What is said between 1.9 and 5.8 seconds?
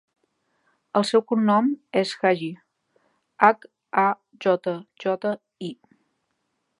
és Hajji: hac, a, jota, jota, i.